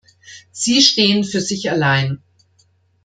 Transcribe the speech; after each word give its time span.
Sie 0.51 0.81
stehen 0.81 1.23
für 1.23 1.41
sich 1.41 1.69
allein. 1.69 2.23